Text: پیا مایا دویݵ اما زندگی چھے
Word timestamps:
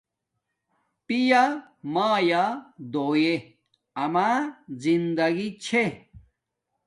پیا 1.05 1.43
مایا 1.93 2.45
دویݵ 2.91 3.35
اما 4.03 4.29
زندگی 4.83 5.49
چھے 5.63 5.85